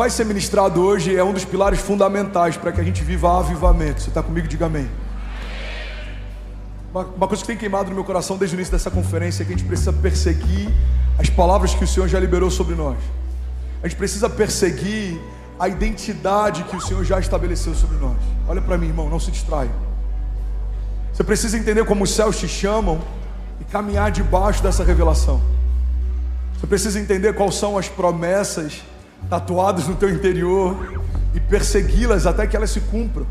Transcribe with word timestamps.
vai 0.00 0.08
ser 0.08 0.24
ministrado 0.24 0.80
hoje 0.80 1.14
é 1.14 1.22
um 1.22 1.30
dos 1.30 1.44
pilares 1.44 1.78
fundamentais 1.78 2.56
para 2.56 2.72
que 2.72 2.80
a 2.80 2.82
gente 2.82 3.04
viva 3.04 3.38
avivamento. 3.38 4.00
Você 4.00 4.08
está 4.08 4.22
comigo? 4.22 4.48
Diga 4.48 4.64
amém. 4.64 4.88
Uma, 6.90 7.04
uma 7.04 7.28
coisa 7.28 7.42
que 7.42 7.46
tem 7.46 7.56
queimado 7.58 7.90
no 7.90 7.94
meu 7.94 8.02
coração 8.02 8.38
desde 8.38 8.56
o 8.56 8.56
início 8.56 8.72
dessa 8.72 8.90
conferência 8.90 9.42
é 9.42 9.44
que 9.44 9.52
a 9.52 9.56
gente 9.58 9.66
precisa 9.66 9.92
perseguir 9.92 10.70
as 11.18 11.28
palavras 11.28 11.74
que 11.74 11.84
o 11.84 11.86
Senhor 11.86 12.08
já 12.08 12.18
liberou 12.18 12.50
sobre 12.50 12.74
nós. 12.74 12.96
A 13.82 13.88
gente 13.88 13.98
precisa 13.98 14.30
perseguir 14.30 15.20
a 15.58 15.68
identidade 15.68 16.64
que 16.64 16.76
o 16.76 16.80
Senhor 16.80 17.04
já 17.04 17.20
estabeleceu 17.20 17.74
sobre 17.74 17.98
nós. 17.98 18.16
Olha 18.48 18.62
para 18.62 18.78
mim, 18.78 18.86
irmão, 18.86 19.10
não 19.10 19.20
se 19.20 19.30
distraia. 19.30 19.70
Você 21.12 21.22
precisa 21.22 21.58
entender 21.58 21.84
como 21.84 22.04
os 22.04 22.10
céus 22.10 22.38
te 22.38 22.48
chamam 22.48 23.02
e 23.60 23.64
caminhar 23.64 24.10
debaixo 24.10 24.62
dessa 24.62 24.82
revelação. 24.82 25.42
Você 26.58 26.66
precisa 26.66 26.98
entender 26.98 27.34
quais 27.34 27.54
são 27.54 27.76
as 27.76 27.86
promessas 27.86 28.80
tatuadas 29.28 29.86
no 29.86 29.94
teu 29.94 30.10
interior 30.10 31.02
e 31.34 31.40
persegui-las 31.40 32.26
até 32.26 32.46
que 32.46 32.56
elas 32.56 32.70
se 32.70 32.80
cumpram. 32.80 33.26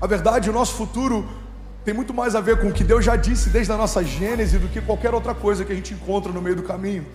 A 0.00 0.06
verdade, 0.06 0.48
o 0.48 0.52
nosso 0.52 0.74
futuro 0.74 1.26
tem 1.84 1.94
muito 1.94 2.12
mais 2.14 2.34
a 2.34 2.40
ver 2.40 2.60
com 2.60 2.68
o 2.68 2.72
que 2.72 2.84
Deus 2.84 3.04
já 3.04 3.16
disse 3.16 3.48
desde 3.48 3.72
a 3.72 3.76
nossa 3.76 4.04
gênese 4.04 4.58
do 4.58 4.68
que 4.68 4.80
qualquer 4.80 5.14
outra 5.14 5.34
coisa 5.34 5.64
que 5.64 5.72
a 5.72 5.74
gente 5.74 5.94
encontra 5.94 6.30
no 6.30 6.40
meio 6.40 6.54
do 6.54 6.62
caminho. 6.62 7.06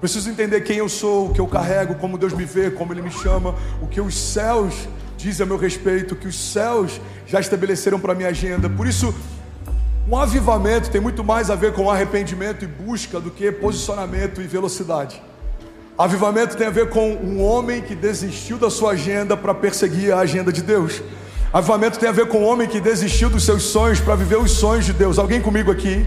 Preciso 0.00 0.30
entender 0.30 0.60
quem 0.60 0.76
eu 0.76 0.88
sou, 0.88 1.26
o 1.26 1.32
que 1.34 1.40
eu 1.40 1.46
carrego, 1.46 1.96
como 1.96 2.16
Deus 2.16 2.32
me 2.32 2.44
vê, 2.44 2.70
como 2.70 2.92
Ele 2.92 3.02
me 3.02 3.10
chama, 3.10 3.54
o 3.82 3.86
que 3.88 4.00
os 4.00 4.16
céus 4.16 4.88
dizem 5.16 5.44
a 5.44 5.46
meu 5.46 5.58
respeito, 5.58 6.14
o 6.14 6.16
que 6.16 6.28
os 6.28 6.38
céus 6.38 7.00
já 7.26 7.40
estabeleceram 7.40 7.98
para 7.98 8.14
minha 8.14 8.28
agenda. 8.28 8.70
Por 8.70 8.86
isso, 8.86 9.12
um 10.08 10.16
avivamento 10.16 10.88
tem 10.88 11.00
muito 11.00 11.24
mais 11.24 11.50
a 11.50 11.56
ver 11.56 11.72
com 11.72 11.90
arrependimento 11.90 12.64
e 12.64 12.68
busca 12.68 13.20
do 13.20 13.30
que 13.30 13.50
posicionamento 13.50 14.40
e 14.40 14.46
velocidade. 14.46 15.20
Avivamento 15.98 16.56
tem 16.56 16.68
a 16.68 16.70
ver 16.70 16.90
com 16.90 17.10
um 17.14 17.42
homem 17.42 17.82
que 17.82 17.92
desistiu 17.92 18.56
da 18.56 18.70
sua 18.70 18.92
agenda 18.92 19.36
para 19.36 19.52
perseguir 19.52 20.12
a 20.12 20.20
agenda 20.20 20.52
de 20.52 20.62
Deus. 20.62 21.02
Avivamento 21.52 21.98
tem 21.98 22.08
a 22.08 22.12
ver 22.12 22.28
com 22.28 22.38
um 22.38 22.44
homem 22.46 22.68
que 22.68 22.80
desistiu 22.80 23.28
dos 23.28 23.44
seus 23.44 23.64
sonhos 23.64 23.98
para 23.98 24.14
viver 24.14 24.36
os 24.36 24.52
sonhos 24.52 24.84
de 24.84 24.92
Deus. 24.92 25.18
Alguém 25.18 25.42
comigo 25.42 25.72
aqui? 25.72 26.06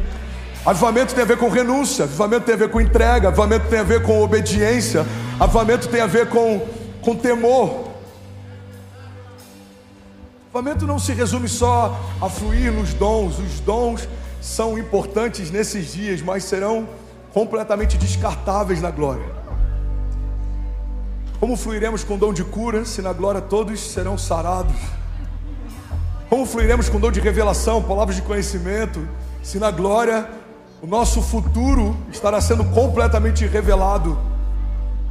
Avivamento 0.66 1.14
tem 1.14 1.24
a 1.26 1.28
ver 1.28 1.38
com 1.38 1.50
renúncia, 1.50 2.06
avivamento 2.06 2.46
tem 2.46 2.56
a 2.56 2.58
ver 2.58 2.70
com 2.70 2.80
entrega, 2.80 3.28
avivamento 3.28 3.68
tem 3.68 3.80
a 3.80 3.84
ver 3.84 4.02
com 4.02 4.24
obediência, 4.24 5.06
avivamento 5.38 5.90
tem 5.90 6.00
a 6.00 6.08
ver 6.08 6.30
com, 6.30 6.66
com 7.02 7.14
temor. 7.14 7.90
Avivamento 10.54 10.88
não 10.88 11.00
se 11.00 11.12
resume 11.12 11.50
só 11.50 12.00
a 12.22 12.30
fluir 12.30 12.72
nos 12.72 12.94
dons, 12.94 13.40
os 13.40 13.60
dons 13.60 14.08
são 14.40 14.78
importantes 14.78 15.52
nesses 15.52 15.92
dias, 15.92 16.22
mas 16.22 16.46
serão 16.46 16.88
completamente 17.34 17.98
descartáveis 17.98 18.82
na 18.82 18.90
glória. 18.90 19.41
Como 21.42 21.58
fluiremos 21.58 22.04
com 22.04 22.20
dom 22.20 22.32
de 22.32 22.44
cura, 22.44 22.86
se 22.86 23.02
na 23.02 23.12
glória 23.12 23.42
todos 23.42 23.80
serão 23.80 24.16
sarados? 24.16 24.76
Como 26.30 26.46
fluiremos 26.46 26.88
com 26.88 27.00
dom 27.00 27.12
de 27.12 27.20
revelação, 27.20 27.82
palavras 27.82 28.16
de 28.16 28.22
conhecimento, 28.22 29.08
se 29.42 29.58
na 29.58 29.72
glória 29.72 30.30
o 30.84 30.86
nosso 30.86 31.20
futuro 31.20 31.98
estará 32.12 32.40
sendo 32.40 32.64
completamente 32.66 33.48
revelado? 33.48 34.20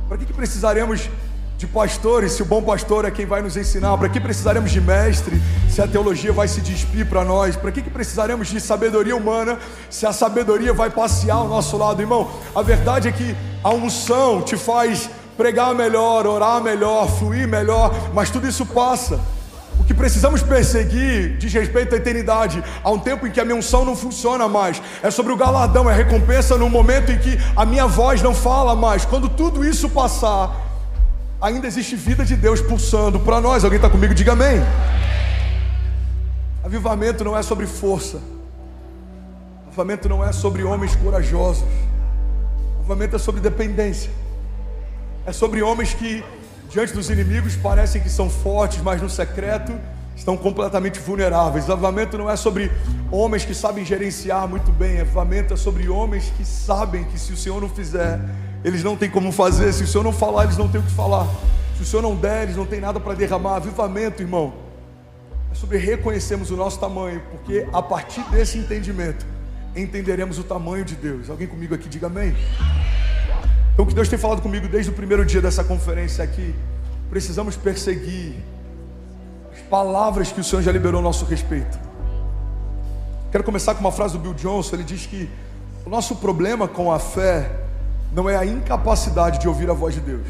Para 0.09 0.19
que, 0.19 0.27
que 0.27 0.33
precisaremos 0.33 1.11
de 1.59 1.67
pastores, 1.67 2.31
se 2.31 2.43
o 2.43 2.47
bom 2.47 2.63
pastor 2.63 3.05
é 3.05 3.11
quem 3.11 3.27
vai 3.27 3.43
nos 3.43 3.57
ensinar? 3.57 3.99
Para 3.99 4.09
que 4.09 4.21
precisaremos 4.21 4.71
de 4.71 4.81
mestre, 4.81 5.43
se 5.69 5.83
a 5.83 5.89
teologia 5.89 6.33
vai 6.33 6.47
se 6.47 6.61
despir 6.61 7.09
para 7.09 7.25
nós? 7.25 7.57
Para 7.57 7.73
que, 7.73 7.83
que 7.83 7.91
precisaremos 7.91 8.47
de 8.47 8.61
sabedoria 8.61 9.17
humana, 9.17 9.59
se 9.91 10.07
a 10.07 10.13
sabedoria 10.13 10.73
vai 10.73 10.91
passear 10.91 11.39
ao 11.39 11.49
nosso 11.49 11.77
lado? 11.77 12.01
Irmão, 12.01 12.31
a 12.55 12.63
verdade 12.63 13.09
é 13.09 13.13
que 13.13 13.35
a 13.65 13.71
unção 13.71 14.43
te 14.43 14.57
faz 14.57 15.11
pregar 15.41 15.75
melhor, 15.75 16.27
orar 16.27 16.63
melhor, 16.63 17.09
fluir 17.19 17.49
melhor, 17.49 18.11
mas 18.13 18.31
tudo 18.31 18.47
isso 18.47 18.67
passa 18.67 19.19
que 19.91 19.95
precisamos 19.95 20.41
perseguir 20.41 21.37
diz 21.37 21.53
respeito 21.53 21.93
à 21.97 21.99
eternidade, 21.99 22.63
a 22.85 22.91
um 22.93 22.99
tempo 23.01 23.27
em 23.27 23.31
que 23.33 23.41
a 23.41 23.45
minha 23.45 23.57
unção 23.57 23.85
não 23.85 23.97
funciona 23.97 24.49
mais, 24.49 24.81
é 25.03 25.11
sobre 25.11 25.33
o 25.33 25.37
galardão, 25.37 25.91
é 25.91 25.93
recompensa 25.93 26.57
no 26.57 26.71
momento 26.71 27.11
em 27.11 27.19
que 27.19 27.37
a 27.57 27.67
minha 27.67 27.89
voz 27.89 28.23
não 28.23 28.33
fala 28.33 28.77
mais. 28.77 29.05
Quando 29.05 29.29
tudo 29.29 29.65
isso 29.65 29.89
passar, 29.89 30.55
ainda 31.43 31.67
existe 31.67 31.97
vida 31.97 32.25
de 32.25 32.37
Deus 32.37 32.61
pulsando 32.61 33.19
para 33.19 33.41
nós. 33.41 33.65
Alguém 33.65 33.79
está 33.79 33.91
comigo? 33.91 34.15
Diga 34.15 34.31
amém. 34.31 34.63
Avivamento 36.63 37.25
não 37.25 37.37
é 37.37 37.43
sobre 37.43 37.67
força, 37.67 38.21
avivamento 39.67 40.09
não 40.09 40.25
é 40.25 40.31
sobre 40.31 40.63
homens 40.63 40.95
corajosos, 40.95 41.65
avivamento 42.79 43.17
é 43.17 43.19
sobre 43.19 43.41
dependência, 43.41 44.13
é 45.27 45.33
sobre 45.33 45.63
homens 45.63 45.95
que 45.95 46.25
diante 46.71 46.93
dos 46.93 47.11
inimigos 47.11 47.57
parecem 47.57 48.01
que 48.01 48.09
são 48.09 48.31
fortes, 48.31 48.81
mas 48.83 49.03
no 49.03 49.11
secreto 49.11 49.73
estão 50.17 50.37
completamente 50.37 50.99
vulneráveis. 50.99 51.69
Avivamento 51.69 52.17
não 52.17 52.31
é 52.31 52.37
sobre 52.37 52.71
homens 53.11 53.45
que 53.45 53.55
sabem 53.55 53.85
gerenciar 53.85 54.47
muito 54.47 54.71
bem, 54.71 55.01
avivamento 55.01 55.55
é 55.55 55.57
sobre 55.57 55.89
homens 55.89 56.33
que 56.37 56.45
sabem 56.45 57.05
que 57.05 57.19
se 57.19 57.33
o 57.33 57.37
Senhor 57.37 57.61
não 57.61 57.69
fizer, 57.69 58.21
eles 58.65 58.85
não 58.85 58.97
têm 58.97 59.11
como 59.11 59.33
fazer, 59.33 59.73
se 59.73 59.83
o 59.83 59.87
Senhor 59.87 60.05
não 60.05 60.13
falar, 60.13 60.45
eles 60.45 60.57
não 60.57 60.69
têm 60.69 60.81
o 60.81 60.85
que 60.85 60.93
falar, 60.93 61.27
se 61.77 61.83
o 61.83 61.85
Senhor 61.85 62.03
não 62.03 62.15
der, 62.15 62.45
eles 62.45 62.57
não 62.57 62.67
têm 62.67 62.81
nada 62.81 63.01
para 63.01 63.15
derramar. 63.15 63.57
Avivamento, 63.57 64.23
irmão, 64.23 64.53
é 65.51 65.55
sobre 65.55 65.79
reconhecermos 65.79 66.51
o 66.51 66.57
nosso 66.57 66.79
tamanho, 66.79 67.23
porque 67.31 67.67
a 67.73 67.83
partir 67.83 68.23
desse 68.31 68.59
entendimento 68.59 69.27
entenderemos 69.75 70.39
o 70.39 70.45
tamanho 70.45 70.85
de 70.85 70.95
Deus. 70.95 71.31
Alguém 71.31 71.47
comigo 71.47 71.75
aqui 71.75 71.89
diga 71.89 72.07
amém. 72.07 72.37
Então, 73.81 73.87
o 73.87 73.89
que 73.89 73.95
Deus 73.95 74.11
tem 74.11 74.19
falado 74.19 74.43
comigo 74.43 74.69
desde 74.69 74.91
o 74.91 74.95
primeiro 74.95 75.25
dia 75.25 75.41
dessa 75.41 75.65
conferência 75.65 76.23
aqui, 76.23 76.55
precisamos 77.09 77.57
perseguir 77.57 78.35
as 79.51 79.61
palavras 79.71 80.31
que 80.31 80.39
o 80.39 80.45
Senhor 80.45 80.61
já 80.61 80.71
liberou 80.71 81.01
a 81.01 81.03
nosso 81.03 81.25
respeito. 81.25 81.81
Quero 83.33 83.43
começar 83.43 83.75
com 83.75 83.81
uma 83.81 83.91
frase 83.91 84.19
do 84.19 84.21
Bill 84.21 84.35
Johnson. 84.35 84.77
Ele 84.77 84.85
diz 84.85 85.07
que 85.07 85.31
o 85.87 85.89
nosso 85.89 86.17
problema 86.17 86.69
com 86.69 86.93
a 86.93 86.99
fé 86.99 87.51
não 88.13 88.29
é 88.29 88.37
a 88.37 88.45
incapacidade 88.45 89.39
de 89.39 89.49
ouvir 89.49 89.71
a 89.71 89.73
voz 89.73 89.95
de 89.95 90.03
Deus, 90.03 90.27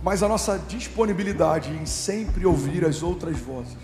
mas 0.00 0.22
a 0.22 0.28
nossa 0.28 0.56
disponibilidade 0.56 1.72
em 1.72 1.84
sempre 1.84 2.46
ouvir 2.46 2.84
as 2.84 3.02
outras 3.02 3.36
vozes. 3.40 3.76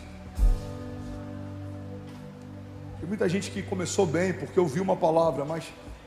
Tem 3.01 3.09
muita 3.09 3.28
gente 3.28 3.51
que 3.51 3.61
começou 3.61 4.07
bem 4.07 4.33
porque 4.33 4.61
ouviu 4.61 4.84
uma 4.84 4.95
palavra, 4.95 5.45
mas 5.45 5.65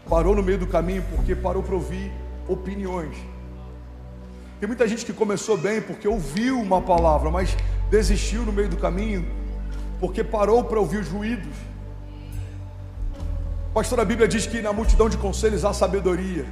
parou 0.10 0.34
no 0.34 0.42
meio 0.42 0.58
do 0.58 0.68
caminho 0.68 1.04
porque 1.14 1.36
parou 1.36 1.62
para 1.62 1.76
ouvir 1.76 2.10
opiniões. 2.50 3.16
Tem 4.60 4.68
muita 4.68 4.86
gente 4.88 5.06
que 5.06 5.14
começou 5.14 5.58
bem 5.58 5.82
porque 5.82 6.08
ouviu 6.08 6.60
uma 6.60 6.82
palavra, 6.82 7.32
mas 7.32 7.56
desistiu 7.90 8.44
no 8.44 8.52
meio 8.52 8.68
do 8.68 8.76
caminho 8.76 9.26
porque 10.00 10.24
parou 10.24 10.64
para 10.64 10.80
ouvir 10.80 10.98
os 10.98 11.08
ruídos. 11.08 11.56
Pastor, 13.74 14.00
a 14.00 14.06
Bíblia 14.06 14.28
diz 14.28 14.48
que 14.48 14.62
na 14.62 14.74
multidão 14.74 15.10
de 15.10 15.18
conselhos 15.18 15.64
há 15.64 15.74
sabedoria. 15.74 16.46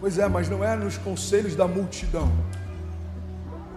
Pois 0.00 0.18
é, 0.18 0.28
mas 0.28 0.48
não 0.48 0.62
é 0.62 0.76
nos 0.76 0.98
conselhos 0.98 1.56
da 1.56 1.66
multidão. 1.66 2.30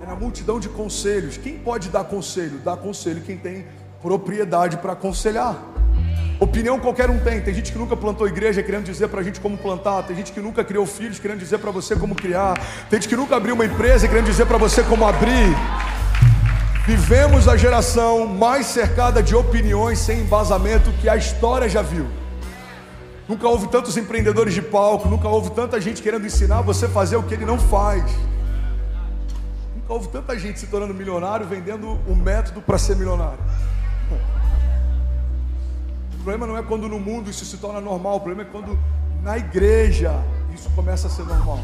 É 0.02 0.06
na 0.06 0.16
multidão 0.16 0.60
de 0.60 0.70
conselhos. 0.70 1.38
Quem 1.38 1.58
pode 1.58 1.90
dar 1.90 2.04
conselho? 2.04 2.60
Dá 2.60 2.76
conselho 2.76 3.22
quem 3.22 3.38
tem 3.38 3.66
propriedade 4.02 4.78
para 4.78 4.94
aconselhar. 4.94 5.64
Opinião 6.42 6.80
qualquer 6.80 7.08
um 7.08 7.20
tem. 7.20 7.40
Tem 7.40 7.54
gente 7.54 7.72
que 7.72 7.78
nunca 7.78 7.96
plantou 7.96 8.28
igreja 8.28 8.64
querendo 8.64 8.86
dizer 8.86 9.08
para 9.10 9.22
a 9.22 9.24
gente 9.24 9.40
como 9.40 9.56
plantar. 9.56 10.02
Tem 10.02 10.16
gente 10.16 10.32
que 10.32 10.40
nunca 10.40 10.64
criou 10.64 10.88
filhos 10.88 11.20
querendo 11.20 11.38
dizer 11.38 11.60
para 11.60 11.70
você 11.70 11.96
como 11.96 12.16
criar. 12.16 12.60
Tem 12.90 13.00
gente 13.00 13.08
que 13.08 13.16
nunca 13.16 13.36
abriu 13.36 13.54
uma 13.54 13.64
empresa 13.64 14.08
querendo 14.08 14.26
dizer 14.26 14.48
para 14.48 14.58
você 14.58 14.82
como 14.82 15.06
abrir. 15.06 15.56
Vivemos 16.84 17.48
a 17.48 17.56
geração 17.56 18.26
mais 18.26 18.66
cercada 18.66 19.22
de 19.22 19.36
opiniões 19.36 20.00
sem 20.00 20.22
embasamento 20.22 20.92
que 20.94 21.08
a 21.08 21.16
história 21.16 21.70
já 21.70 21.84
viu. 21.84 22.08
Nunca 23.28 23.48
houve 23.48 23.68
tantos 23.68 23.96
empreendedores 23.96 24.56
de 24.56 24.64
palco, 24.64 25.08
nunca 25.08 25.28
houve 25.28 25.52
tanta 25.52 25.80
gente 25.80 26.02
querendo 26.02 26.26
ensinar 26.26 26.62
você 26.62 26.88
a 26.88 26.90
fazer 26.90 27.18
o 27.18 27.24
que 27.24 27.36
ele 27.36 27.46
não 27.46 27.60
faz. 27.60 28.04
Nunca 29.76 29.94
houve 29.94 30.08
tanta 30.08 30.40
gente 30.40 30.60
se 30.60 30.66
tornando 30.66 30.92
milionário 30.92 31.46
vendendo 31.46 32.00
o 32.08 32.16
método 32.16 32.64
para 32.64 32.80
ser 32.80 32.96
milionário. 32.96 33.38
O 36.22 36.24
problema 36.24 36.46
não 36.46 36.56
é 36.56 36.62
quando 36.62 36.88
no 36.88 37.00
mundo 37.00 37.32
isso 37.32 37.44
se 37.44 37.58
torna 37.58 37.82
normal, 37.82 38.18
o 38.18 38.20
problema 38.20 38.48
é 38.48 38.52
quando 38.52 38.78
na 39.24 39.40
igreja 39.40 40.24
isso 40.54 40.70
começa 40.76 41.08
a 41.08 41.10
ser 41.10 41.24
normal. 41.24 41.60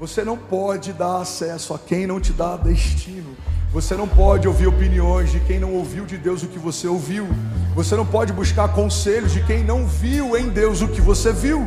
Você 0.00 0.24
não 0.24 0.36
pode 0.36 0.92
dar 0.92 1.18
acesso 1.18 1.72
a 1.72 1.78
quem 1.78 2.08
não 2.08 2.20
te 2.20 2.32
dá 2.32 2.56
destino. 2.56 3.36
Você 3.70 3.94
não 3.94 4.08
pode 4.08 4.48
ouvir 4.48 4.66
opiniões 4.66 5.30
de 5.30 5.38
quem 5.38 5.60
não 5.60 5.72
ouviu 5.72 6.04
de 6.04 6.18
Deus 6.18 6.42
o 6.42 6.48
que 6.48 6.58
você 6.58 6.88
ouviu. 6.88 7.28
Você 7.76 7.94
não 7.94 8.04
pode 8.04 8.32
buscar 8.32 8.66
conselhos 8.72 9.32
de 9.32 9.44
quem 9.44 9.62
não 9.62 9.86
viu 9.86 10.36
em 10.36 10.48
Deus 10.48 10.82
o 10.82 10.88
que 10.88 11.00
você 11.00 11.32
viu. 11.32 11.64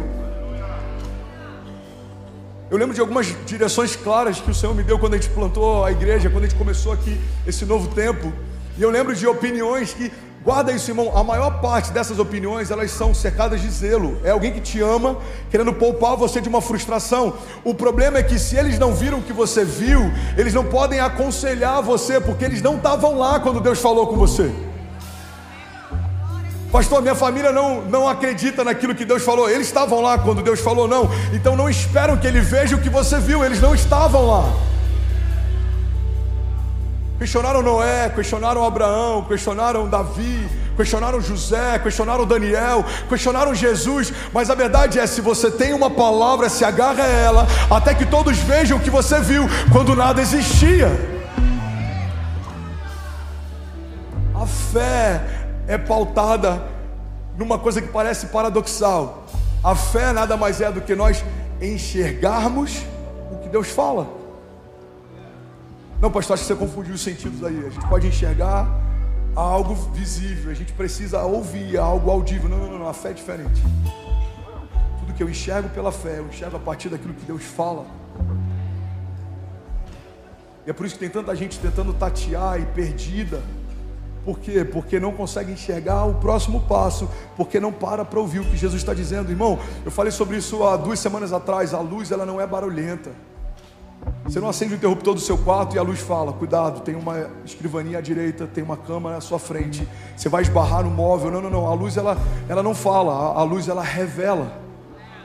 Eu 2.70 2.78
lembro 2.78 2.94
de 2.94 3.00
algumas 3.00 3.34
direções 3.46 3.96
claras 3.96 4.42
que 4.42 4.52
o 4.52 4.54
Senhor 4.54 4.76
me 4.76 4.84
deu 4.84 5.00
quando 5.00 5.14
a 5.14 5.18
gente 5.18 5.30
plantou 5.30 5.86
a 5.86 5.94
igreja, 5.94 6.30
quando 6.30 6.44
a 6.44 6.48
gente 6.48 6.58
começou 6.58 6.92
aqui 6.92 7.18
esse 7.48 7.64
novo 7.64 7.88
tempo. 7.96 8.34
E 8.78 8.82
eu 8.82 8.90
lembro 8.90 9.16
de 9.16 9.26
opiniões 9.26 9.94
que 9.94 10.12
Guarda 10.44 10.72
isso, 10.72 10.90
irmão. 10.90 11.16
A 11.16 11.24
maior 11.24 11.62
parte 11.62 11.92
dessas 11.92 12.18
opiniões, 12.18 12.72
elas 12.72 12.90
são 12.90 13.14
cercadas 13.14 13.62
de 13.62 13.70
zelo. 13.70 14.20
É 14.24 14.32
alguém 14.32 14.52
que 14.52 14.60
te 14.60 14.82
ama, 14.82 15.18
querendo 15.52 15.72
poupar 15.72 16.16
você 16.18 16.42
de 16.42 16.50
uma 16.50 16.62
frustração. 16.62 17.36
O 17.64 17.76
problema 17.76 18.18
é 18.18 18.24
que 18.24 18.40
se 18.40 18.56
eles 18.56 18.80
não 18.80 18.92
viram 18.92 19.20
o 19.20 19.22
que 19.22 19.34
você 19.34 19.64
viu, 19.64 20.12
eles 20.36 20.54
não 20.54 20.66
podem 20.66 21.00
aconselhar 21.00 21.84
você, 21.84 22.20
porque 22.20 22.44
eles 22.44 22.62
não 22.62 22.78
estavam 22.78 23.20
lá 23.20 23.40
quando 23.40 23.60
Deus 23.60 23.80
falou 23.80 24.08
com 24.08 24.16
você. 24.16 24.52
Pastor, 26.72 27.02
minha 27.02 27.16
família 27.16 27.52
não, 27.52 27.82
não 27.82 28.08
acredita 28.10 28.64
naquilo 28.64 28.96
que 28.96 29.06
Deus 29.06 29.22
falou. 29.22 29.48
Eles 29.48 29.68
estavam 29.68 30.02
lá 30.02 30.18
quando 30.18 30.42
Deus 30.42 30.60
falou, 30.60 30.88
não. 30.88 31.08
Então 31.34 31.56
não 31.56 31.70
esperam 31.70 32.18
que 32.18 32.26
ele 32.26 32.40
veja 32.40 32.76
o 32.76 32.82
que 32.82 32.90
você 32.90 33.20
viu. 33.20 33.44
Eles 33.46 33.62
não 33.62 33.76
estavam 33.76 34.26
lá. 34.26 34.71
Questionaram 37.22 37.62
Noé, 37.62 38.10
questionaram 38.10 38.66
Abraão, 38.66 39.24
questionaram 39.26 39.88
Davi, 39.88 40.50
questionaram 40.76 41.22
José, 41.22 41.78
questionaram 41.78 42.26
Daniel, 42.26 42.84
questionaram 43.08 43.54
Jesus, 43.54 44.12
mas 44.34 44.50
a 44.50 44.56
verdade 44.56 44.98
é: 44.98 45.06
se 45.06 45.22
você 45.22 45.52
tem 45.52 45.72
uma 45.72 45.92
palavra, 45.92 46.50
se 46.50 46.66
agarra 46.66 47.04
a 47.04 47.08
ela, 47.08 47.48
até 47.70 47.94
que 47.94 48.08
todos 48.08 48.40
vejam 48.40 48.80
o 48.80 48.82
que 48.82 48.90
você 48.90 49.20
viu 49.20 49.44
quando 49.72 49.96
nada 49.96 50.20
existia. 50.20 50.88
A 54.34 54.48
fé 54.48 55.22
é 55.68 55.78
pautada 55.78 56.64
numa 57.38 57.60
coisa 57.60 57.84
que 57.84 57.90
parece 57.90 58.26
paradoxal. 58.26 59.28
A 59.64 59.76
fé 59.76 60.12
nada 60.12 60.36
mais 60.36 60.60
é 60.60 60.72
do 60.72 60.82
que 60.82 60.96
nós 60.96 61.24
enxergarmos 61.62 62.82
o 63.32 63.38
que 63.44 63.48
Deus 63.48 63.70
fala. 63.70 64.21
Não, 66.02 66.10
pastor, 66.10 66.34
acho 66.34 66.44
que 66.44 66.48
você 66.48 66.56
confundiu 66.56 66.96
os 66.96 67.02
sentidos 67.02 67.44
aí. 67.44 67.64
A 67.64 67.70
gente 67.70 67.88
pode 67.88 68.08
enxergar 68.08 68.68
algo 69.36 69.76
visível, 69.94 70.50
a 70.50 70.56
gente 70.56 70.74
precisa 70.74 71.22
ouvir 71.22 71.78
algo 71.78 72.10
audível. 72.10 72.50
Não, 72.50 72.58
não, 72.58 72.80
não, 72.80 72.88
a 72.88 72.94
fé 72.94 73.12
é 73.12 73.14
diferente. 73.14 73.62
Tudo 75.00 75.14
que 75.14 75.22
eu 75.22 75.30
enxergo 75.30 75.70
pela 75.70 75.92
fé, 75.92 76.18
eu 76.18 76.26
enxergo 76.26 76.58
a 76.58 76.60
partir 76.60 76.90
daquilo 76.90 77.14
que 77.14 77.24
Deus 77.24 77.44
fala. 77.44 77.86
E 80.66 80.72
é 80.72 80.74
por 80.74 80.88
isso 80.88 80.96
que 80.96 81.02
tem 81.02 81.10
tanta 81.10 81.36
gente 81.36 81.60
tentando 81.60 81.94
tatear 81.94 82.60
e 82.60 82.66
perdida. 82.66 83.40
Por 84.26 84.40
quê? 84.40 84.66
Porque 84.66 85.00
não 85.00 85.12
consegue 85.12 85.52
enxergar 85.52 86.06
o 86.06 86.16
próximo 86.16 86.62
passo, 86.62 87.08
porque 87.38 87.60
não 87.60 87.72
para 87.72 88.04
para 88.04 88.20
ouvir 88.20 88.40
o 88.40 88.46
que 88.46 88.58
Jesus 88.58 88.82
está 88.82 88.96
dizendo. 88.96 89.30
Irmão, 89.30 89.60
eu 89.86 89.92
falei 89.92 90.12
sobre 90.12 90.38
isso 90.38 90.64
há 90.64 90.78
duas 90.78 91.00
semanas 91.00 91.32
atrás. 91.32 91.76
A 91.76 91.80
luz 91.80 92.12
ela 92.12 92.26
não 92.26 92.42
é 92.42 92.48
barulhenta. 92.48 93.12
Você 94.32 94.40
não 94.40 94.48
acende 94.48 94.74
o 94.74 94.78
interruptor 94.78 95.14
do 95.14 95.20
seu 95.20 95.38
quarto 95.38 95.76
e 95.76 95.78
a 95.78 95.82
luz 95.82 96.00
fala: 96.00 96.32
cuidado, 96.32 96.80
tem 96.80 96.96
uma 96.96 97.28
escrivaninha 97.44 97.98
à 97.98 98.02
direita, 98.02 98.48
tem 98.48 98.64
uma 98.64 98.78
cama 98.78 99.18
à 99.18 99.20
sua 99.20 99.38
frente. 99.38 99.86
Você 100.16 100.30
vai 100.30 100.42
esbarrar 100.42 100.86
no 100.86 100.90
móvel. 100.90 101.30
Não, 101.30 101.42
não, 101.42 101.50
não. 101.50 101.68
A 101.68 101.74
luz 101.74 101.98
ela, 101.98 102.18
ela 102.48 102.64
não 102.64 102.74
fala, 102.74 103.38
a 103.38 103.44
luz 103.44 103.68
ela 103.68 103.84
revela. 103.84 104.50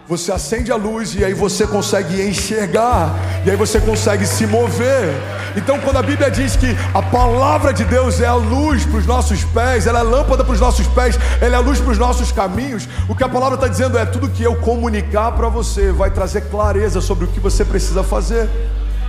Você 0.08 0.32
acende 0.32 0.72
a 0.72 0.76
luz 0.76 1.14
e 1.14 1.24
aí 1.24 1.34
você 1.34 1.68
consegue 1.68 2.20
enxergar, 2.20 3.14
e 3.44 3.50
aí 3.50 3.56
você 3.56 3.80
consegue 3.80 4.26
se 4.26 4.44
mover. 4.44 5.14
Então, 5.56 5.78
quando 5.78 5.98
a 5.98 6.02
Bíblia 6.02 6.28
diz 6.28 6.56
que 6.56 6.76
a 6.92 7.00
palavra 7.00 7.72
de 7.72 7.84
Deus 7.84 8.20
é 8.20 8.26
a 8.26 8.34
luz 8.34 8.84
para 8.84 8.98
os 8.98 9.06
nossos 9.06 9.44
pés, 9.44 9.86
ela 9.86 10.00
é 10.00 10.02
a 10.02 10.04
lâmpada 10.04 10.42
para 10.42 10.52
os 10.52 10.60
nossos 10.60 10.86
pés, 10.88 11.16
ela 11.40 11.54
é 11.54 11.58
a 11.58 11.60
luz 11.60 11.78
para 11.78 11.92
os 11.92 11.98
nossos 11.98 12.32
caminhos, 12.32 12.88
o 13.08 13.14
que 13.14 13.22
a 13.22 13.28
palavra 13.28 13.54
está 13.54 13.68
dizendo 13.68 13.96
é: 13.96 14.04
tudo 14.04 14.28
que 14.28 14.42
eu 14.42 14.56
comunicar 14.56 15.30
para 15.30 15.48
você 15.48 15.92
vai 15.92 16.10
trazer 16.10 16.42
clareza 16.50 17.00
sobre 17.00 17.24
o 17.24 17.28
que 17.28 17.38
você 17.38 17.64
precisa 17.64 18.02
fazer, 18.02 18.48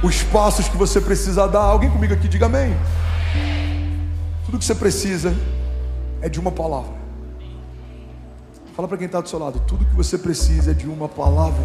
os 0.04 0.24
passos 0.24 0.68
que 0.68 0.78
você 0.78 1.02
precisa 1.02 1.48
dar. 1.48 1.62
Alguém 1.62 1.90
comigo 1.90 2.14
aqui, 2.14 2.28
diga 2.28 2.46
amém. 2.46 2.78
Tudo 4.46 4.60
que 4.60 4.66
você 4.66 4.76
precisa 4.76 5.36
é 6.22 6.30
de 6.30 6.40
uma 6.40 6.52
palavra. 6.52 6.96
Fala 8.76 8.88
para 8.88 8.98
quem 8.98 9.08
está 9.08 9.20
do 9.20 9.28
seu 9.28 9.40
lado, 9.40 9.60
tudo 9.68 9.86
que 9.86 9.96
você 9.96 10.18
precisa 10.18 10.72
é 10.72 10.74
de 10.74 10.88
uma 10.88 11.10
palavra. 11.10 11.64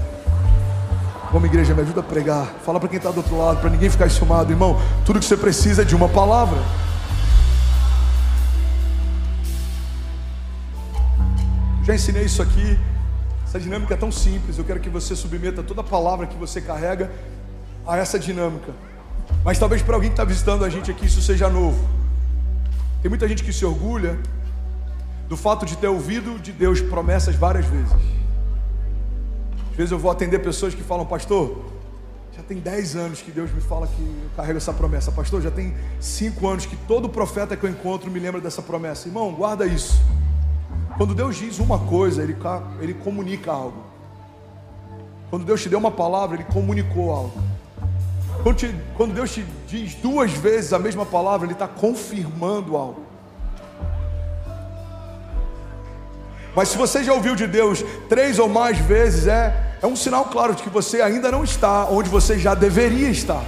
Vamos, 1.31 1.49
igreja, 1.49 1.75
me 1.75 1.82
ajuda 1.82 2.00
a 2.00 2.02
pregar. 2.02 2.46
Fala 2.64 2.81
para 2.81 2.88
quem 2.88 2.96
está 2.99 3.11
do 3.11 3.19
outro 3.19 3.37
lado, 3.38 3.61
para 3.61 3.70
ninguém 3.70 3.88
ficar 3.88 4.06
esfumado, 4.06 4.50
irmão. 4.50 4.79
Tudo 5.05 5.19
que 5.19 5.25
você 5.25 5.37
precisa 5.37 5.82
é 5.82 5.84
de 5.84 5.94
uma 5.94 6.08
palavra. 6.08 6.58
Já 11.84 11.94
ensinei 11.94 12.25
isso 12.25 12.43
aqui. 12.43 12.79
Essa 13.44 13.61
dinâmica 13.61 13.94
é 13.94 13.96
tão 13.96 14.12
simples. 14.12 14.56
Eu 14.56 14.64
quero 14.64 14.81
que 14.81 14.88
você 14.88 15.14
submeta 15.14 15.62
toda 15.62 15.81
a 15.81 15.84
palavra 15.84 16.26
que 16.26 16.37
você 16.37 16.61
carrega 16.61 17.11
a 17.87 17.96
essa 17.96 18.19
dinâmica. 18.19 18.73
Mas 19.44 19.58
talvez 19.58 19.82
para 19.82 19.94
alguém 19.94 20.11
que 20.11 20.14
está 20.14 20.25
visitando 20.25 20.64
a 20.64 20.69
gente 20.69 20.90
aqui 20.90 21.06
isso 21.06 21.20
seja 21.20 21.49
novo. 21.49 21.88
Tem 23.00 23.08
muita 23.08 23.26
gente 23.26 23.43
que 23.43 23.52
se 23.52 23.64
orgulha 23.64 24.19
do 25.29 25.37
fato 25.37 25.67
de 25.67 25.76
ter 25.76 25.88
ouvido 25.88 26.38
de 26.38 26.52
Deus 26.52 26.81
promessas 26.81 27.34
várias 27.34 27.67
vezes. 27.67 27.93
Às 29.70 29.76
vezes 29.76 29.93
eu 29.93 29.99
vou 29.99 30.11
atender 30.11 30.38
pessoas 30.40 30.75
que 30.75 30.82
falam, 30.82 31.06
pastor, 31.06 31.73
já 32.37 32.43
tem 32.43 32.58
10 32.58 32.96
anos 32.96 33.23
que 33.23 33.31
Deus 33.31 33.52
me 33.52 33.61
fala 33.61 33.87
que 33.87 34.00
eu 34.00 34.31
carrego 34.37 34.58
essa 34.58 34.73
promessa. 34.73 35.11
Pastor, 35.11 35.43
já 35.43 35.50
tem 35.50 35.75
5 36.00 36.46
anos 36.49 36.67
que 36.67 36.76
todo 36.76 37.08
profeta 37.08 37.56
que 37.56 37.64
eu 37.64 37.70
encontro 37.70 38.11
me 38.11 38.20
lembra 38.20 38.40
dessa 38.40 38.62
promessa. 38.62 39.08
Irmão, 39.08 39.32
guarda 39.32 39.67
isso. 39.67 40.00
Quando 40.96 41.14
Deus 41.14 41.37
diz 41.37 41.58
uma 41.58 41.79
coisa, 41.79 42.23
Ele, 42.23 42.37
ele 42.81 42.94
comunica 42.94 43.50
algo. 43.50 43.82
Quando 45.31 45.44
Deus 45.44 45.62
te 45.62 45.69
deu 45.69 45.79
uma 45.79 45.90
palavra, 45.90 46.37
Ele 46.37 46.44
comunicou 46.44 47.11
algo. 47.11 47.51
Quando, 48.43 48.56
te, 48.56 48.75
quando 48.97 49.15
Deus 49.15 49.33
te 49.33 49.44
diz 49.69 49.94
duas 49.94 50.33
vezes 50.33 50.73
a 50.73 50.79
mesma 50.79 51.06
palavra, 51.06 51.47
Ele 51.47 51.53
está 51.53 51.69
confirmando 51.69 52.77
algo. 52.77 53.06
Mas 56.55 56.69
se 56.69 56.77
você 56.77 57.03
já 57.03 57.15
ouviu 57.15 57.35
de 57.35 57.47
Deus 57.47 57.85
três 58.09 58.39
ou 58.39 58.49
mais 58.49 58.77
vezes, 58.79 59.27
é, 59.27 59.77
é 59.81 59.87
um 59.87 59.97
sinal 59.97 60.27
claro 60.27 60.55
de 60.55 60.62
que 60.62 60.69
você 60.69 61.00
ainda 61.00 61.31
não 61.31 61.44
está 61.44 61.87
onde 61.87 62.11
você 62.11 62.39
já 62.39 62.55
deveria 62.55 63.09
estar. 63.09 63.43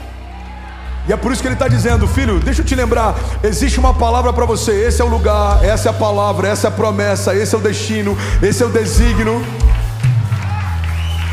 E 1.06 1.12
é 1.12 1.16
por 1.16 1.32
isso 1.32 1.42
que 1.42 1.48
ele 1.48 1.54
está 1.54 1.68
dizendo, 1.68 2.08
filho, 2.08 2.40
deixa 2.40 2.62
eu 2.62 2.64
te 2.64 2.74
lembrar, 2.74 3.14
existe 3.42 3.78
uma 3.78 3.92
palavra 3.92 4.32
para 4.32 4.46
você, 4.46 4.86
esse 4.86 5.02
é 5.02 5.04
o 5.04 5.08
lugar, 5.08 5.62
essa 5.62 5.88
é 5.88 5.90
a 5.90 5.94
palavra, 5.94 6.48
essa 6.48 6.68
é 6.68 6.70
a 6.70 6.72
promessa, 6.72 7.34
esse 7.34 7.54
é 7.54 7.58
o 7.58 7.60
destino, 7.60 8.16
esse 8.42 8.62
é 8.62 8.66
o 8.66 8.70
desígnio. 8.70 9.44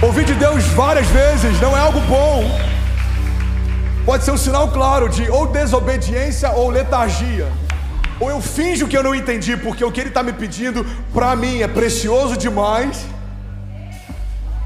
Ouvir 0.02 0.26
de 0.26 0.34
Deus 0.34 0.66
várias 0.70 1.08
vezes 1.08 1.62
não 1.62 1.78
é 1.78 1.80
algo 1.80 2.02
bom. 2.02 2.71
Pode 4.06 4.24
ser 4.24 4.32
um 4.32 4.38
sinal 4.38 4.70
claro 4.70 5.08
de 5.08 5.30
ou 5.30 5.46
desobediência 5.48 6.52
ou 6.52 6.70
letargia. 6.70 7.48
Ou 8.20 8.30
eu 8.30 8.42
finjo 8.42 8.88
que 8.88 8.98
eu 8.98 9.04
não 9.04 9.14
entendi, 9.14 9.56
porque 9.56 9.84
o 9.84 9.92
que 9.92 10.00
ele 10.00 10.10
está 10.10 10.24
me 10.24 10.34
pedindo 10.34 10.86
para 11.14 11.36
mim 11.36 11.62
é 11.62 11.68
precioso 11.68 12.36
demais. 12.36 13.06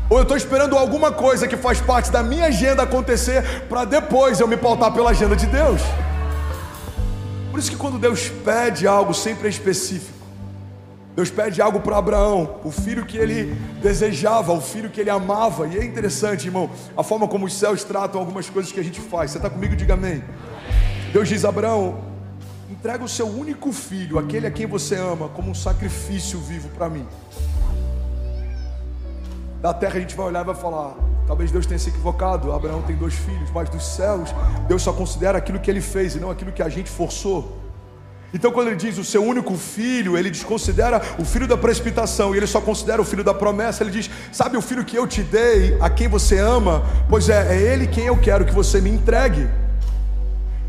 Ou 0.09 0.17
eu 0.17 0.23
estou 0.23 0.37
esperando 0.37 0.77
alguma 0.77 1.11
coisa 1.11 1.47
que 1.47 1.57
faz 1.57 1.81
parte 1.81 2.11
da 2.11 2.23
minha 2.23 2.45
agenda 2.45 2.83
acontecer 2.83 3.63
para 3.67 3.85
depois 3.85 4.39
eu 4.39 4.47
me 4.47 4.55
pautar 4.55 4.91
pela 4.91 5.11
agenda 5.11 5.35
de 5.35 5.47
Deus. 5.47 5.81
Por 7.51 7.59
isso 7.59 7.71
que 7.71 7.77
quando 7.77 7.97
Deus 7.97 8.29
pede 8.43 8.87
algo, 8.87 9.13
sempre 9.13 9.47
é 9.47 9.49
específico. 9.49 10.24
Deus 11.15 11.29
pede 11.29 11.61
algo 11.61 11.79
para 11.79 11.97
Abraão, 11.97 12.57
o 12.63 12.71
filho 12.71 13.05
que 13.05 13.17
ele 13.17 13.55
desejava, 13.81 14.51
o 14.51 14.59
filho 14.59 14.89
que 14.89 14.99
ele 14.99 15.09
amava. 15.09 15.67
E 15.67 15.77
é 15.77 15.85
interessante, 15.85 16.47
irmão, 16.47 16.69
a 16.97 17.03
forma 17.03 17.27
como 17.27 17.45
os 17.45 17.53
céus 17.53 17.83
tratam 17.83 18.19
algumas 18.19 18.49
coisas 18.49 18.71
que 18.71 18.79
a 18.79 18.83
gente 18.83 18.99
faz. 18.99 19.31
Você 19.31 19.37
está 19.37 19.49
comigo? 19.49 19.75
Diga 19.75 19.93
amém. 19.93 20.21
Deus 21.13 21.29
diz: 21.29 21.45
Abraão, 21.45 22.03
Entrega 22.69 23.03
o 23.03 23.07
seu 23.07 23.27
único 23.27 23.71
filho, 23.71 24.17
aquele 24.17 24.47
a 24.47 24.51
quem 24.51 24.65
você 24.65 24.95
ama, 24.95 25.29
como 25.29 25.51
um 25.51 25.53
sacrifício 25.53 26.39
vivo 26.39 26.67
para 26.69 26.89
mim. 26.89 27.05
Da 29.61 29.71
terra 29.71 29.97
a 29.97 29.99
gente 29.99 30.15
vai 30.15 30.25
olhar 30.25 30.41
e 30.41 30.45
vai 30.45 30.55
falar: 30.55 30.95
talvez 31.27 31.51
Deus 31.51 31.65
tenha 31.67 31.77
se 31.77 31.89
equivocado. 31.89 32.51
Abraão 32.51 32.81
tem 32.81 32.95
dois 32.95 33.13
filhos, 33.13 33.51
mas 33.51 33.69
dos 33.69 33.85
céus, 33.85 34.29
Deus 34.67 34.81
só 34.81 34.91
considera 34.91 35.37
aquilo 35.37 35.59
que 35.59 35.69
ele 35.69 35.81
fez 35.81 36.15
e 36.15 36.19
não 36.19 36.31
aquilo 36.31 36.51
que 36.51 36.63
a 36.63 36.69
gente 36.69 36.89
forçou. 36.89 37.64
Então, 38.35 38.51
quando 38.51 38.67
ele 38.67 38.75
diz 38.75 38.97
o 38.97 39.03
seu 39.05 39.23
único 39.23 39.55
filho, 39.55 40.17
ele 40.17 40.29
desconsidera 40.29 41.01
o 41.17 41.23
filho 41.23 41.47
da 41.47 41.55
precipitação 41.55 42.35
e 42.35 42.37
ele 42.37 42.45
só 42.45 42.59
considera 42.59 43.01
o 43.01 43.05
filho 43.05 43.23
da 43.23 43.33
promessa. 43.33 43.81
Ele 43.81 43.91
diz: 43.91 44.09
Sabe 44.29 44.57
o 44.57 44.61
filho 44.61 44.83
que 44.83 44.97
eu 44.97 45.07
te 45.07 45.23
dei, 45.23 45.77
a 45.79 45.89
quem 45.89 46.09
você 46.09 46.37
ama? 46.37 46.83
Pois 47.09 47.29
é, 47.29 47.55
é 47.55 47.61
ele 47.61 47.87
quem 47.87 48.07
eu 48.07 48.17
quero 48.17 48.43
que 48.43 48.53
você 48.53 48.81
me 48.81 48.89
entregue. 48.89 49.47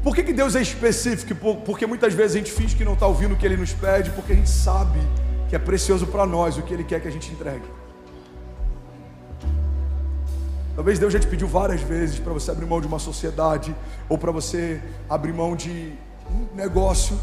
Por 0.00 0.14
que, 0.14 0.22
que 0.22 0.32
Deus 0.32 0.54
é 0.54 0.62
específico? 0.62 1.56
Porque 1.56 1.84
muitas 1.86 2.14
vezes 2.14 2.36
a 2.36 2.38
gente 2.38 2.52
finge 2.52 2.76
que 2.76 2.84
não 2.84 2.92
está 2.92 3.08
ouvindo 3.08 3.34
o 3.34 3.36
que 3.36 3.44
Ele 3.44 3.56
nos 3.56 3.72
pede, 3.72 4.10
porque 4.10 4.32
a 4.32 4.36
gente 4.36 4.48
sabe 4.48 5.00
que 5.48 5.56
é 5.56 5.58
precioso 5.58 6.06
para 6.06 6.24
nós 6.24 6.56
o 6.56 6.62
que 6.62 6.72
Ele 6.72 6.84
quer 6.84 7.00
que 7.00 7.08
a 7.08 7.10
gente 7.10 7.32
entregue. 7.32 7.68
Talvez 10.76 11.00
Deus 11.00 11.12
já 11.12 11.18
te 11.18 11.26
pediu 11.26 11.48
várias 11.48 11.80
vezes 11.80 12.20
para 12.20 12.32
você 12.32 12.52
abrir 12.52 12.66
mão 12.66 12.80
de 12.80 12.86
uma 12.86 13.00
sociedade, 13.00 13.74
ou 14.08 14.16
para 14.16 14.30
você 14.30 14.80
abrir 15.10 15.32
mão 15.32 15.56
de 15.56 15.94
um 16.30 16.54
negócio, 16.54 17.18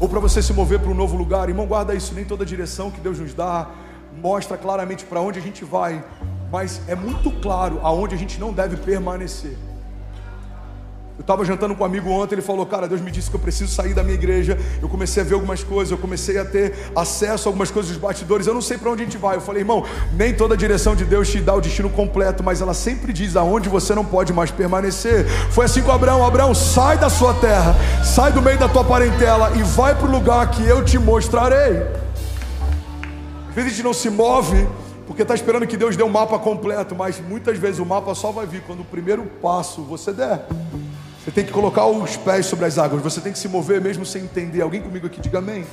ou 0.00 0.08
para 0.08 0.18
você 0.18 0.42
se 0.42 0.52
mover 0.52 0.80
para 0.80 0.90
um 0.90 0.94
novo 0.94 1.16
lugar. 1.16 1.48
Irmão, 1.48 1.66
guarda 1.66 1.94
isso, 1.94 2.14
nem 2.14 2.24
toda 2.24 2.44
direção 2.44 2.90
que 2.90 3.00
Deus 3.00 3.18
nos 3.18 3.34
dá 3.34 3.68
mostra 4.16 4.56
claramente 4.56 5.04
para 5.04 5.20
onde 5.20 5.38
a 5.38 5.42
gente 5.42 5.64
vai, 5.64 6.04
mas 6.50 6.80
é 6.88 6.94
muito 6.94 7.30
claro 7.30 7.78
aonde 7.82 8.14
a 8.14 8.18
gente 8.18 8.40
não 8.40 8.52
deve 8.52 8.76
permanecer. 8.76 9.56
Eu 11.20 11.22
estava 11.22 11.44
jantando 11.44 11.74
com 11.74 11.82
um 11.82 11.86
amigo 11.86 12.08
ontem, 12.08 12.36
ele 12.36 12.40
falou: 12.40 12.64
Cara, 12.64 12.88
Deus 12.88 13.02
me 13.02 13.10
disse 13.10 13.28
que 13.28 13.36
eu 13.36 13.40
preciso 13.40 13.70
sair 13.70 13.92
da 13.92 14.02
minha 14.02 14.14
igreja. 14.14 14.58
Eu 14.80 14.88
comecei 14.88 15.22
a 15.22 15.26
ver 15.26 15.34
algumas 15.34 15.62
coisas, 15.62 15.92
eu 15.92 15.98
comecei 15.98 16.38
a 16.38 16.46
ter 16.46 16.72
acesso 16.96 17.46
a 17.46 17.48
algumas 17.50 17.70
coisas 17.70 17.92
dos 17.92 18.00
bastidores. 18.00 18.46
Eu 18.46 18.54
não 18.54 18.62
sei 18.62 18.78
para 18.78 18.90
onde 18.90 19.02
a 19.02 19.04
gente 19.04 19.18
vai. 19.18 19.36
Eu 19.36 19.42
falei: 19.42 19.60
Irmão, 19.60 19.84
nem 20.14 20.32
toda 20.32 20.54
a 20.54 20.56
direção 20.56 20.96
de 20.96 21.04
Deus 21.04 21.28
te 21.28 21.38
dá 21.38 21.54
o 21.54 21.60
destino 21.60 21.90
completo, 21.90 22.42
mas 22.42 22.62
ela 22.62 22.72
sempre 22.72 23.12
diz 23.12 23.36
aonde 23.36 23.68
você 23.68 23.94
não 23.94 24.02
pode 24.02 24.32
mais 24.32 24.50
permanecer. 24.50 25.26
Foi 25.50 25.66
assim 25.66 25.82
com 25.82 25.92
Abraão: 25.92 26.24
Abraão, 26.24 26.54
sai 26.54 26.96
da 26.96 27.10
sua 27.10 27.34
terra, 27.34 27.76
sai 28.02 28.32
do 28.32 28.40
meio 28.40 28.58
da 28.58 28.66
tua 28.66 28.82
parentela 28.82 29.52
e 29.54 29.62
vai 29.62 29.94
para 29.94 30.08
o 30.08 30.10
lugar 30.10 30.50
que 30.50 30.64
eu 30.64 30.82
te 30.82 30.98
mostrarei. 30.98 31.82
Às 33.46 33.54
vezes 33.54 33.72
a 33.72 33.74
gente 33.74 33.84
não 33.84 33.92
se 33.92 34.08
move 34.08 34.66
porque 35.06 35.20
está 35.20 35.34
esperando 35.34 35.66
que 35.66 35.76
Deus 35.76 35.98
dê 35.98 36.02
um 36.02 36.08
mapa 36.08 36.38
completo, 36.38 36.96
mas 36.96 37.20
muitas 37.20 37.58
vezes 37.58 37.78
o 37.78 37.84
mapa 37.84 38.14
só 38.14 38.32
vai 38.32 38.46
vir 38.46 38.62
quando 38.62 38.80
o 38.80 38.84
primeiro 38.84 39.24
passo 39.42 39.82
você 39.82 40.14
der. 40.14 40.46
Você 41.30 41.34
tem 41.34 41.44
que 41.44 41.52
colocar 41.52 41.86
os 41.86 42.16
pés 42.16 42.46
sobre 42.46 42.64
as 42.64 42.76
águas. 42.76 43.00
Você 43.02 43.20
tem 43.20 43.32
que 43.32 43.38
se 43.38 43.46
mover 43.46 43.80
mesmo 43.80 44.04
sem 44.04 44.24
entender. 44.24 44.62
Alguém 44.62 44.82
comigo 44.82 45.06
aqui, 45.06 45.20
diga 45.20 45.38
amém. 45.38 45.64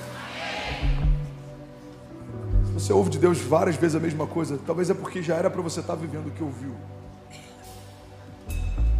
Se 2.67 2.71
você 2.73 2.93
ouve 2.93 3.09
de 3.09 3.17
Deus 3.17 3.39
várias 3.39 3.75
vezes 3.75 3.95
a 3.95 3.99
mesma 3.99 4.27
coisa, 4.27 4.59
talvez 4.67 4.91
é 4.91 4.93
porque 4.93 5.23
já 5.23 5.33
era 5.33 5.49
para 5.49 5.59
você 5.63 5.79
estar 5.79 5.95
tá 5.95 5.99
vivendo 5.99 6.27
o 6.27 6.29
que 6.29 6.43
ouviu. 6.43 6.75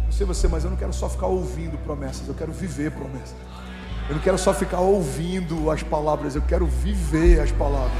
Não 0.04 0.10
sei 0.10 0.26
você, 0.26 0.48
mas 0.48 0.64
eu 0.64 0.70
não 0.70 0.76
quero 0.76 0.92
só 0.92 1.08
ficar 1.08 1.28
ouvindo 1.28 1.78
promessas, 1.84 2.26
eu 2.26 2.34
quero 2.34 2.50
viver 2.50 2.90
promessas. 2.90 3.36
Eu 4.08 4.16
não 4.16 4.20
quero 4.20 4.36
só 4.36 4.52
ficar 4.52 4.80
ouvindo 4.80 5.70
as 5.70 5.84
palavras, 5.84 6.34
eu 6.34 6.42
quero 6.42 6.66
viver 6.66 7.38
as 7.38 7.52
palavras. 7.52 7.92